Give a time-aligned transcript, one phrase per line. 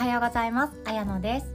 [0.00, 0.72] はようございます。
[0.86, 1.46] あやのです。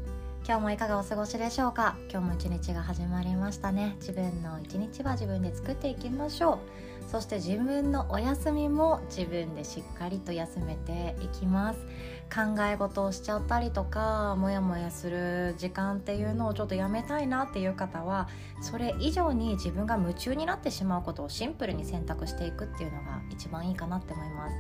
[0.48, 1.98] 今日もいかがお過ごしでしょうか？
[2.12, 3.96] 今日も一日が始まりましたね。
[4.02, 6.60] 自分の一日は自分で作っていきましょ
[7.08, 7.10] う。
[7.10, 11.80] そして自分のお休みも自分でしっかりと休めていきます。
[12.30, 18.30] 考え事をしちゃったりとかモヤモヤする時間っていうのをちょっとやめたいなっていう方は
[18.62, 24.56] それ以上に自分が夢中になってしまうことをシンプルに選択していくっていうのが一番いいかなって思います。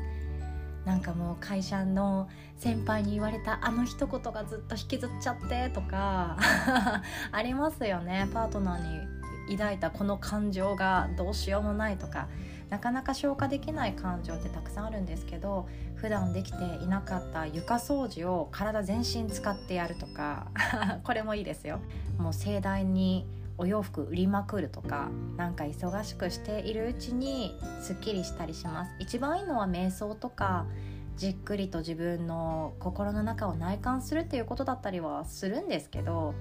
[0.85, 6.37] なんかもう会社の先輩に言われたあの一言がずっと引きずっちゃってとか
[7.31, 8.29] ありますよね。
[8.33, 12.27] パートナーに抱いたこの感情がどうしようもないとか
[12.69, 20.47] なかなか消化できない感情ってたくさんあるんですけど普段できていなかった床掃除を体全身使ってやるとか
[21.03, 21.79] これもいいですよ。
[22.17, 23.25] もう盛大に
[23.57, 28.91] お洋服売りまくるとかなんか忙しくしているうちにすっきりしたりします。
[28.99, 30.65] 一番いいのは瞑想とか
[31.15, 36.33] じっくりと自分の心の中を内観するっていうことだったりはするんですけど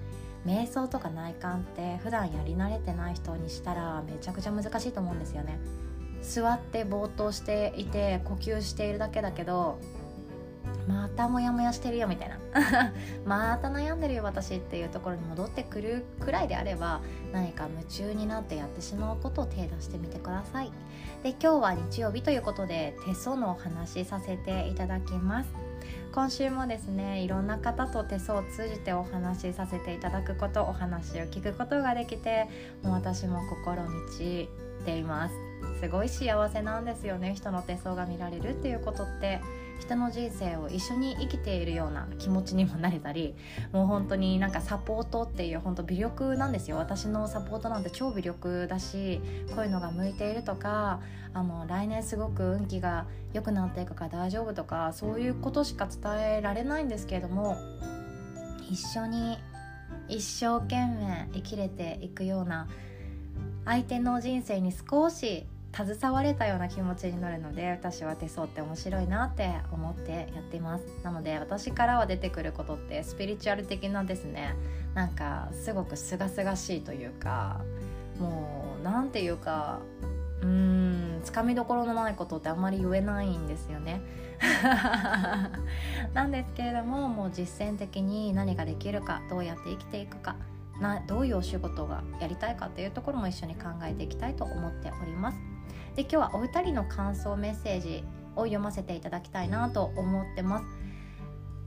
[0.45, 5.59] 瞑想とか内観って普段やり慣れてない人にしたらめちゃくちゃ難しいと思うんですよね。
[6.21, 9.79] 座ってぼーっとしていて呼吸しているだけだけど
[10.87, 12.37] またモヤモヤしてるよみたいな。
[13.25, 17.01] また悩んでるよ私っていうところに戻ってくるくらいであれば
[17.33, 20.71] 何か夢中になってやってしまうことを手出してみてください。
[21.23, 25.49] で今日は日曜日ということで手相のお話させていただきます。
[26.13, 32.47] 今週もですねいろんな方と手相を通じてお話しさせていただくことお話を聞くことができて
[32.83, 34.49] もう私も心満ち
[34.85, 35.35] ています。
[35.81, 39.41] すごい幸せなんですよね人の手相が見られるっていうことって。
[39.79, 43.35] 人の人生を一緒に生きているような気持ちにもなれたり
[43.71, 46.77] もう本当になんかサポートっていう本当微力なんですよ。
[46.77, 49.21] 私のサポートなんて超微力だし
[49.55, 51.01] こういうのが向いているとか
[51.33, 57.57] あの来年すごく運気が良くなっていくから大丈夫とかそういうことしか伝えられないんですけれども
[58.69, 59.37] 一緒に
[60.07, 62.67] 一生懸命生きれていくような
[63.65, 65.45] 相手の人生に少し
[65.75, 70.85] 携われたような気持ちになるので私は手相って面白いなって思ってやっています。
[71.03, 74.55] なので私からは出てくることってスピリチュアル的なですね。
[74.93, 77.59] なんかすごく清々しいというか
[78.17, 79.81] もう何ていうか
[80.41, 84.01] うーんつかみどころのないことってあんまり言えないんですよね。
[86.13, 90.35] なんですけれどももう実践的に何ができるかどうやって生きていくか
[90.79, 95.54] などういうお仕事がやりたいかっていうところも一緒に考えていきたいと思っております。
[95.95, 98.03] で今日はお二人の感想メッセージ
[98.35, 100.65] を読ませていただきたいなと思ってます。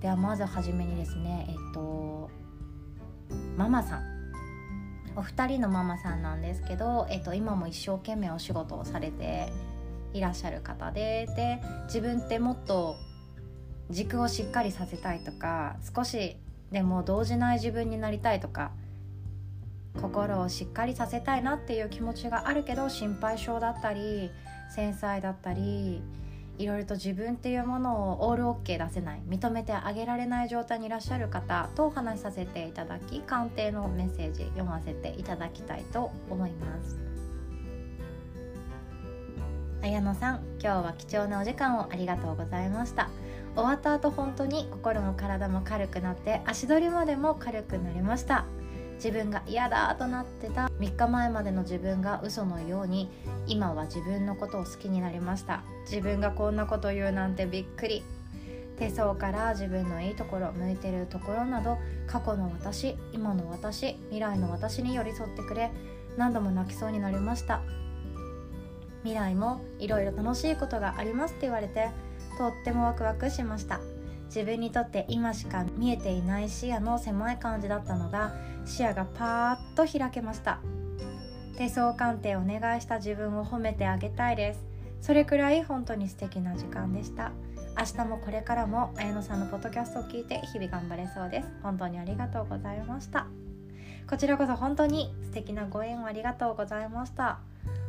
[0.01, 2.31] ではまずはじめにですねえっと
[3.57, 4.19] ママさん。
[5.17, 9.53] お二人のママさんなんですけど、えっと、今も一生懸命お仕事をされて
[10.13, 12.95] いらっしゃる方でで自分ってもっと
[13.91, 16.37] 軸をしっかりさせたいとか少し
[16.71, 18.71] でも動じない自分になりたいとか
[20.01, 24.31] 心をしっかりさせたいなっていう気持ちがあるけど心配性だったり
[24.75, 26.03] 繊細だったり
[26.59, 36.99] いろいろと自分っていうものをオールオッケー出せない認めてあげられない状態にいらっしゃる方とお話しさせていただき鑑定のメッセージ読ませていただきたいと思います
[39.83, 43.09] 綾野さん今日は貴重なお時間をありがとうございました
[43.55, 48.45] 終わった後本当に心も体も軽くなって足取りまでも軽くなりました
[48.99, 53.09] 自分が嫌だとなってた3日前までの自分が嘘のように
[53.47, 55.63] 今は自分のことを好きになりました。
[55.85, 58.03] 自分がこんなこと言うなんてびっくり。
[58.77, 65.71] 手相から自分のいいところ向いてるところなど過去の私今の私未来の私に寄り添ってくれ。
[66.17, 67.63] 何度も泣きそうになりました。
[69.03, 71.91] 未来もいろいろ楽しいことがありますって言われて
[72.37, 73.81] とってもワクワクしました。
[74.29, 78.33] 自分にとって今しか見えていない視野の狭い感じだったのが
[78.65, 80.61] 視野がパーッと開けました。
[81.57, 84.65] 手相鑑定お願いした自分を褒めてあげたいです。
[85.01, 87.33] それくらい本当に素敵な時間でした。
[87.79, 91.49] 明日もこれからも綾野さんのポッドキャストを聞いて日々頑張れそうです。
[91.63, 93.27] 本当にありがとうございました。
[94.09, 97.41] こちらこそ本当に素敵なご縁をありがとうございました。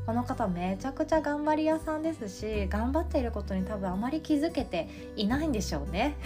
[0.09, 6.17] この方めちゃくちゃ頑張り屋さんですし頑張っていることに多分あまり気づけていないんでしょうね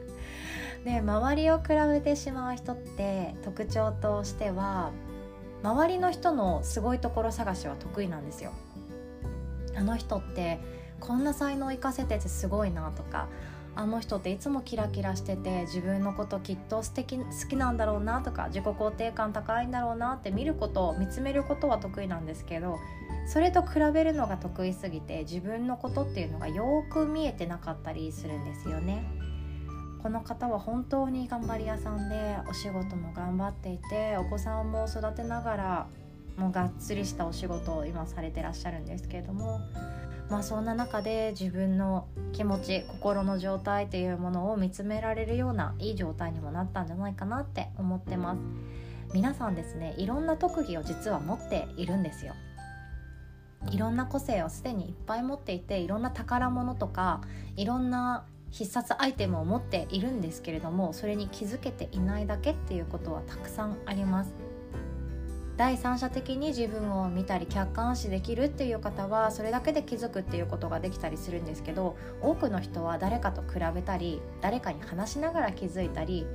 [0.84, 4.90] で周りを比べてしまう人って特徴としては
[5.62, 8.52] 周りの人のすごいところ探しは得意なんですよ。
[9.74, 10.60] あの人って
[11.00, 13.26] こんな才能を生かせててすごいなとか
[13.74, 22.78] あの人っていつもキラキラしてて自分のこときっと素敵好きなんだろうなとか自己肯定感高いんだろうなって見ること見つめることは得意なんですけど
[23.26, 29.04] それと比べるのが得意すぎて自分のことっていうのがよく見えてなかったりするんですよね。
[30.02, 35.86] この方は本当に頑張り屋さんでお仕事も頑張っていてお子さんも育てながら
[36.36, 39.60] もうがっつりしたお仕事を今されてらっしゃるんですけれども
[40.30, 48.40] まあそんな中で自分の気持ち心の状態っていうものを見つめられるようないい状態にもなったんじゃないかなって思ってます。
[49.12, 52.34] 皆さんですねいろんな特技を実は持っているんですよ。
[53.70, 57.20] いろんな個性をすでにいっぱい持っていていろんな宝物とか
[57.56, 64.41] いろんな必殺アイテムを持っているんですけれどもそれに気づけていないだけっていうことはたくさんあります。
[65.62, 76.26] 第三者的に自分を見たり客観視できるっていう方はそれだけで気づくっていうことができたりするんですけど多くの人は誰かと比べたり誰かに話しながら気づいたり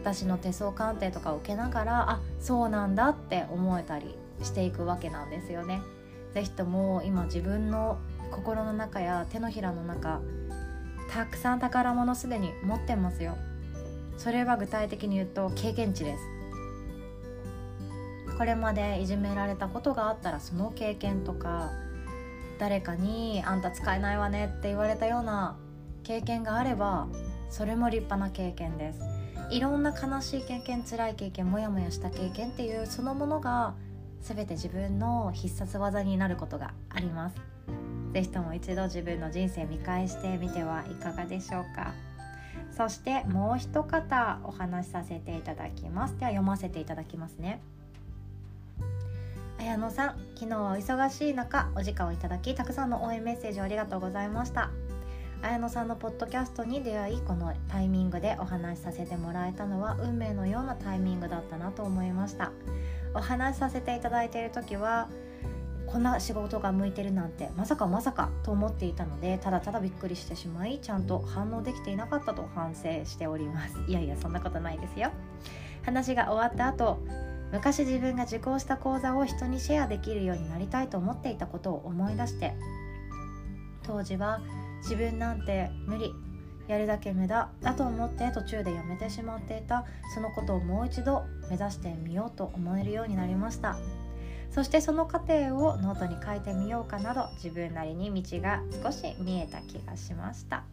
[0.00, 5.82] 私の手相鑑定とかを受けながらあそうなんだって思えたりしていくわけなんですよね。
[6.32, 7.98] ぜひとも今自分の
[8.30, 10.22] 心の中や手のひらの中
[11.12, 13.36] たくさん宝物すでに持ってますよ
[14.16, 16.43] それは具体的に言うと経験値です
[18.36, 21.70] これまでいじめられたことがあったらその経験とか
[22.58, 25.56] 誰かに「あんた使えないわね」って言われたような
[26.02, 27.08] 経験があれば
[27.50, 29.00] それも立派な経験です。
[29.50, 33.74] いろんな悲しい経験辛い経験モヤモヤした経験っていうそのものが
[34.22, 37.36] 全て自分の必殺技になることがあります。
[38.14, 41.92] 是非とも一度自分の人生見返してみてはいかがでしょうか。
[42.76, 46.18] そしてもう一方お話しさせていただきます。
[46.18, 47.60] では読ませていただきますね。
[49.64, 54.70] 綾野さん昨日はお忙しい中お時間をいただきたくさんの応援メッセージをありがとうございました。
[55.40, 62.52] 綾野さんのポッドキャストに出会いこのタイミングでお話しさせてもらえたのは運命のようなタイミングだったなと思いました。
[63.14, 65.08] お話しさせていただいている時は
[65.86, 73.78] こんな仕事が向いてるなんてまさかまさかと思っていたのでただただびっくりしてしまいちゃんと反応できていなかったと反省しております。
[73.86, 75.10] いやいやそんなことないですよ。
[75.86, 76.98] 話が終わった後
[77.54, 82.52] 昔自分が受講した講座を人にシェアできるようになりたいと思っていたことを思い出して
[83.84, 84.40] 当時は
[84.82, 86.12] 自分なんて無理
[86.66, 89.84] やるだけ無駄だと思って途中でやめてしまっていた
[90.14, 93.78] そのことをもう一度目指してみようと思えるようになりました。
[94.50, 100.64] そしてその過程をノートに書いてみようかなど自分なりに道が少し見えた気がしました。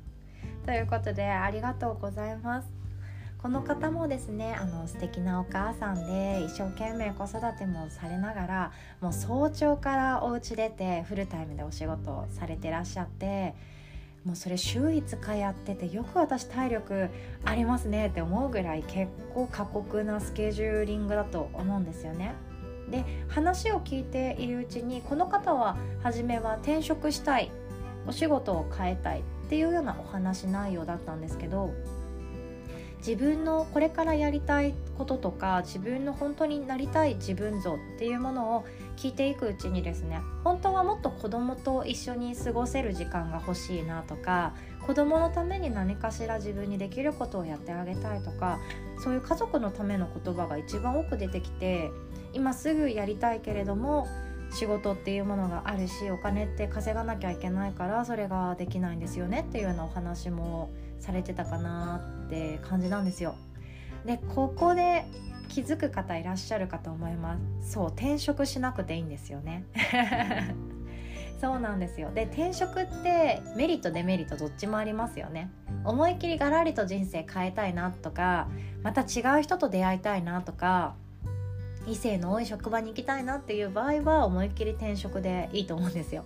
[0.65, 2.80] ということでありがとうございます。
[3.41, 8.71] この方もですねあの素敵なお母さんで一生懸命子育てもされながら
[9.01, 13.55] もう早朝からお家出てフルタイムでお仕事をされてらっしゃって
[14.25, 17.09] もうそれ週5日やっててよく私体力
[17.43, 22.35] ありますねって思うぐらい結構過酷なスケジューリングだと思うんですよね。
[22.91, 27.51] で話を聞いているうちにこの方は初めは転職したい
[28.05, 31.73] お仕事を変えたいっていうようなお話内容だったんですけど
[33.05, 38.65] 自分のこれからやりたいこととか自分の本当になりたい自分像っていうものを
[38.95, 44.53] 聞いていくうちにですね本当はもっと子供と一緒に過ごせる時間が欲しいなとか
[44.85, 48.59] 子供のために何かしら自分にできることをやってあげたいとか
[49.03, 51.89] そういう家族のための言葉が一番多く出てきて
[52.33, 54.07] 今すぐやりたいけれども
[54.53, 60.69] 仕事っていうものがあるしお金って稼がなきゃいけないからそれができないんですよねっていうようなお話も
[61.01, 63.35] されてたかなって感じなんですよ。
[64.05, 65.05] でここで
[65.49, 67.73] 気づく方いらっしゃるかと思います。
[67.73, 69.65] そう転職しなくていいんですよね。
[71.41, 72.11] そうなんですよ。
[72.11, 75.51] で転職ってメリットデメリットどっちもありますよね。
[75.83, 78.47] 思いっきりガラリと人生変えたいなとか
[78.83, 80.95] また違う人と出会いたいなとか
[81.87, 86.25] 異性の多い職場に行きたいなっていう場合は思いっきり転職でいいと思うんですよ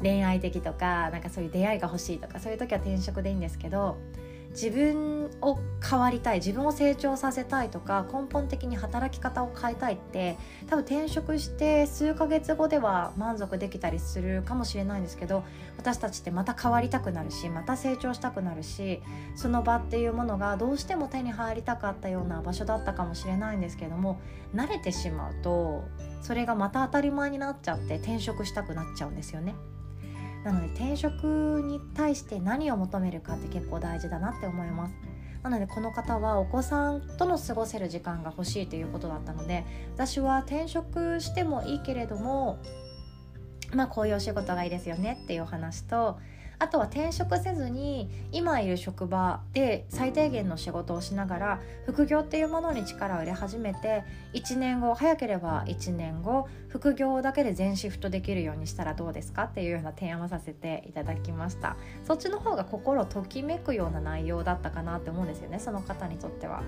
[0.00, 3.96] 恋愛的とかなんかそういう出会いが欲しいとかそういう時は転職でいいんですけど
[4.52, 10.36] 自分を変わりたい自分を成長させたいとか根本的に働き方を変えたいって
[10.68, 15.42] 多分転職して数ヶ月後では満足できたりするかもしれないんですけど
[15.78, 19.00] 私たちってまた変わりたくなるしまた成長したくなるし
[19.36, 24.20] その場っていうものがどうしても手に入りたかったような場所だったかもしれないんですけども
[24.54, 25.84] 慣れてしまうと
[26.20, 29.54] それがまた当たり前になっちゃって転職したくなっちゃうんですよね。
[30.44, 34.94] なので転職に対して何を求めるかって結構大事だなって思います。
[35.42, 42.60] なのでこの方はお子さんとの過ごせる時間が欲しいということだったので私は転職してもいいけれども
[43.74, 46.18] まあこういうお仕事がいいですよねっていうお話と
[46.62, 54.04] あとは転職せずに今いる職場で最低限の仕事をしながら副業っていうものに力を入れ始めて
[54.34, 61.76] 1年後早ければ1年後副業だけで全シフトできるようにしたらどうですかっていうような提案をさせていただきました。
[62.06, 66.62] そっちの方が心ときめくような内容だったかなって思うんですよねその方にとっては。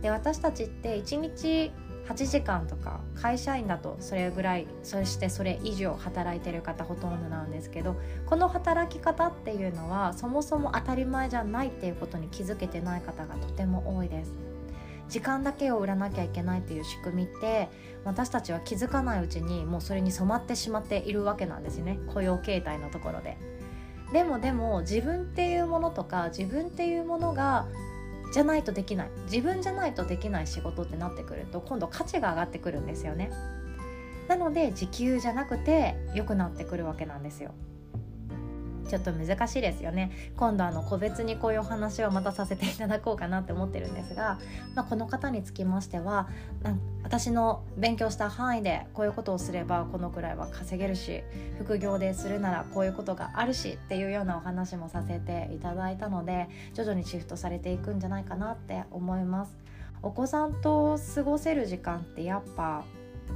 [0.00, 1.72] で私たちって1日
[2.10, 7.94] 8時間とか会社員だとそれぐらいそしてそれ以上働いてる方ほとんどなんですけど
[8.26, 14.32] この働き方っていうのはそもそも当たり前じゃないっていうことに気づけてない方がとても多いです。
[15.08, 17.68] 時間だけを売らなきゃいけないっていう仕組みって
[18.04, 21.98] 私たちは気づかないうちにもうそれに染まってしまっているわけなんですね。
[22.12, 23.36] 雇用形態のところで。
[24.12, 27.68] でもでも自分っていうものとか自分っていうものが
[28.32, 29.10] じゃないとできない。
[29.24, 33.30] 自分じゃないとできない仕事ってなってくると今度価値が上がってくるんですよね。
[34.28, 37.52] なので時給じゃなくて良くなってくるわけなんですよ。
[38.90, 40.10] ちょっと難しいですよね。
[40.36, 44.40] 今度あの個別にこういうお話をまたさせていただこうかなって思ってるんですが、
[44.74, 46.28] まあ、この方につきましては
[47.04, 51.22] 私の勉強した範囲でこういうことをすればこのくらいは稼げるし
[51.58, 59.56] 副業でするならこういうことがあるしっていうようなお話もさせていただいたので徐々にシフトされていくんじゃないかなって思います。
[60.02, 62.84] お子さんと過ごせる時間ってやっぱ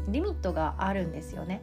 [0.09, 1.63] リミットがあるんですよね。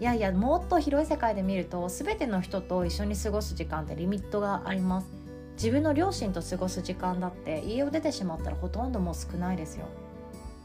[0.00, 5.08] いやいやもっと広い世界で見ると全ての人と一緒に過ごす時間ってリミットがあります。
[5.56, 9.84] 自分の両親と過ごす時間だって家を出てしまったらほとんどもう少ないですよ。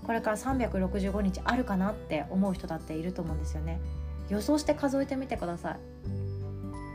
[0.06, 3.82] これから365日あるかなって思う人だっていると思うんですよね。
[4.30, 5.80] 予想して数えてみてください。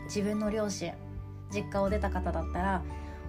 [0.06, 0.94] 自分の両親
[1.52, 2.82] 実家を出た方だったら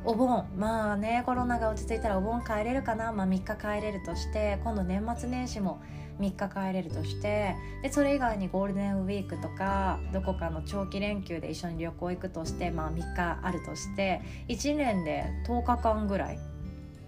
[0.06, 5.82] お盆まあねコロナが落ち着いたらお盆帰れるかなまあ3日帰れるとして今度年末年始も
[6.22, 16.40] 3日帰れるとしてでそれ以外にゴールデンウィークとかどこかの長期連休で一緒に旅行行くとしてまあ3日あるとして1年で10日間ぐらい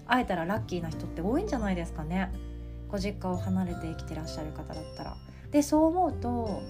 [0.05, 2.31] 会えたらラッキーな人って多いんじゃないですかね
[2.89, 5.15] ご実家を離れて生きてらっしゃる方だったら。
[5.51, 6.61] でそう思うと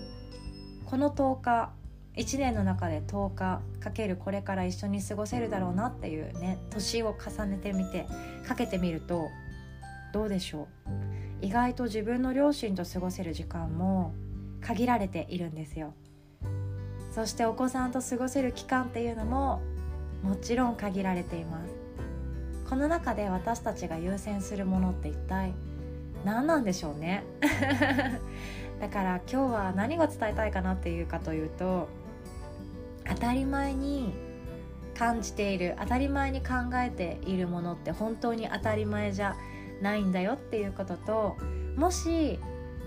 [0.85, 1.71] この10日
[2.15, 8.05] 1年の中で10日かけるこれから一緒に過ごせるだろうなっていうね年を重ねてみて
[8.47, 9.29] かけてみると
[10.13, 11.12] どうでしょう？
[11.43, 14.13] 意外と自分の両親と過ごせる時間も
[14.61, 15.93] 限られているんですよ。
[17.11, 19.61] そしてお子さんと過ごせる期間っていうのも
[20.23, 21.73] もちろん限られています。
[22.69, 25.53] この中で私たちが優先するものって一体
[26.23, 27.25] 何なんでしょうね？
[28.79, 31.89] だから今日は何が伝えたいかなっていうかというと
[33.05, 34.13] 当たり前に
[34.97, 39.35] 感じている当たり前に考えているものって本当に当たり前じゃ
[39.83, 41.37] ないんだよっていうことと
[41.75, 42.39] もし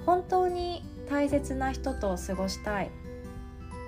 [0.05, 2.91] 本当に大切な人と過ごしたい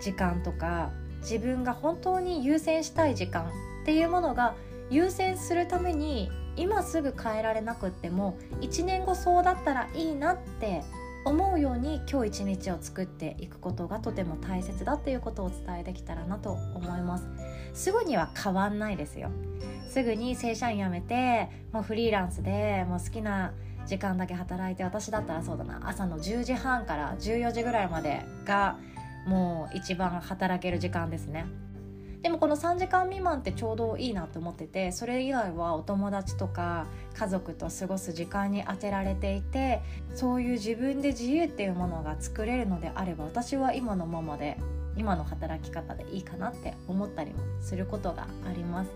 [0.01, 3.51] 時間とか自分が本当に優先したい時間っ
[3.85, 4.55] ていうものが
[4.91, 10.83] 優先するために今すぐ変えられなくっても1年後そうだったらいいなって
[11.25, 17.29] 思うように今日一日を作っていくことがとても大切だっていうことをお伝えできたらなと思います。
[17.75, 19.31] すぐには変わんないですよ。
[19.89, 23.53] すぐに正社員辞めてもうフリーランスでもう好きな
[23.87, 25.81] 時間だけ働いて私だったらそうだな。
[25.89, 28.79] 朝の10時半から14時ぐらいまでが
[29.27, 31.47] もう一番働ける時間ですね。
[32.23, 39.81] でもこの3時間未満ってちょうどいいなと思っててそれ以外はお友達とか家族と過ごす時間に充てられていて
[40.15, 44.59] そういう自分で自由っていうものが作れるのであれば私は今のままで
[44.99, 48.91] 今の働き方でいいかなって思ったりもすることがあります。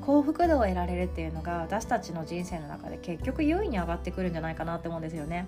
[0.00, 5.46] 幸福度を得られるっていうのが私たちの人生の中で結局優位に上がってくるんじゃないかなって思うんですよね。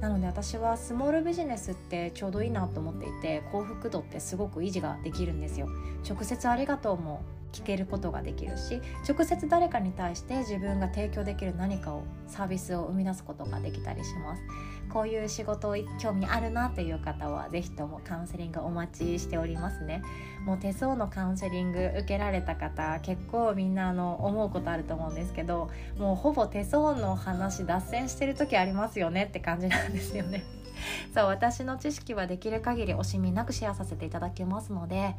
[0.00, 5.68] なので私はスモールビジネスってちょうどいいなと思っていて幸福度ってすごく維持ができるんですよ。
[6.08, 7.20] 直接ありがとうも
[7.52, 14.42] 聞けることができるし直接誰かに対して自分が提供できる何かをサービスを生み出すことができたりします。
[14.88, 20.02] こういう仕事興味あるなっていう方は是非ともカウンセリングお待ちしておりますね。
[20.44, 30.42] もう手相のカウンセリング受けられた方結構みんなあの思うことあると思うんですけどもうほぼ手相の話脱線してる時ありますよねって感じなんですよね。
[31.14, 35.16] そう私の知識はできる限り惜しみなくシェアさせていただきますので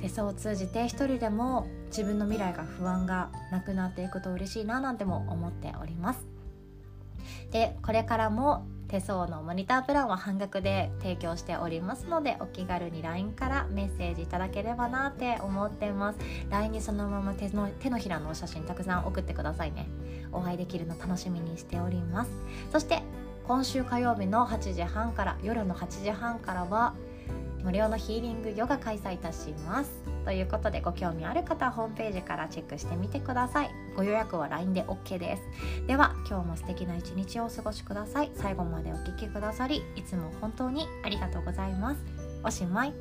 [0.00, 6.26] 手相を通じて一人でも自分の未来が不安がなくなっていくと嬉しいななんても思っております。
[7.50, 16.18] でこれからも手相のモニタープランは半額で提供しておりますのでお気軽に LINE からメッセージいただければなって思ってます。
[16.50, 19.88] LINE にそのまま手の手のひらのお写真たくさん送ってくださいね。
[20.32, 22.30] お会いできるの楽しみにしております。
[22.70, 23.02] そして
[23.46, 26.94] 今週火曜日の8時半から夜の8時半からは
[27.66, 29.90] 無料のヒーリングヨガ開催いたします。
[30.24, 33.70] ということでご興味ある方はホームページからチェックしてみてください。
[33.96, 35.42] ご予約は LINE で OK です。
[35.88, 38.30] では今日も素敵な一日をお過ごしください。
[38.34, 42.00] 最後までお聴きくださりいつも本当にありがとうございます。
[42.44, 42.94] おしまい。